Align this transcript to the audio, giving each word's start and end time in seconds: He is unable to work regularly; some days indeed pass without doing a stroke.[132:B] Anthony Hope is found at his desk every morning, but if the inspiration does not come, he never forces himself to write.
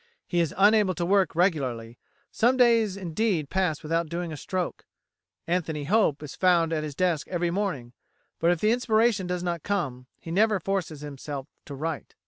He 0.25 0.39
is 0.39 0.51
unable 0.57 0.95
to 0.95 1.05
work 1.05 1.35
regularly; 1.35 1.99
some 2.31 2.57
days 2.57 2.97
indeed 2.97 3.51
pass 3.51 3.83
without 3.83 4.09
doing 4.09 4.33
a 4.33 4.35
stroke.[132:B] 4.35 5.53
Anthony 5.53 5.83
Hope 5.83 6.23
is 6.23 6.33
found 6.35 6.73
at 6.73 6.83
his 6.83 6.95
desk 6.95 7.27
every 7.27 7.51
morning, 7.51 7.93
but 8.39 8.49
if 8.49 8.59
the 8.61 8.71
inspiration 8.71 9.27
does 9.27 9.43
not 9.43 9.61
come, 9.61 10.07
he 10.19 10.31
never 10.31 10.59
forces 10.59 11.01
himself 11.01 11.45
to 11.65 11.75
write. 11.75 12.15